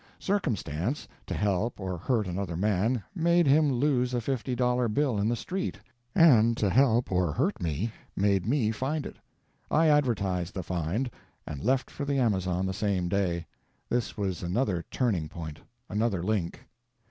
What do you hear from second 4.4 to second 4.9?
dollar